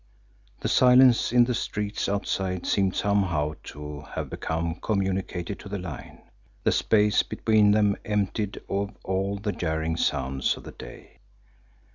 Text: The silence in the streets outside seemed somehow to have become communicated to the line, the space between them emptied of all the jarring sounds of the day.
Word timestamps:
The 0.61 0.67
silence 0.67 1.31
in 1.31 1.43
the 1.43 1.53
streets 1.53 2.09
outside 2.09 2.65
seemed 2.65 2.95
somehow 2.95 3.53
to 3.65 4.01
have 4.15 4.31
become 4.31 4.79
communicated 4.81 5.59
to 5.59 5.69
the 5.69 5.77
line, 5.77 6.23
the 6.63 6.71
space 6.71 7.21
between 7.21 7.69
them 7.69 7.95
emptied 8.03 8.63
of 8.67 8.97
all 9.03 9.37
the 9.37 9.51
jarring 9.51 9.97
sounds 9.97 10.57
of 10.57 10.63
the 10.63 10.71
day. 10.71 11.19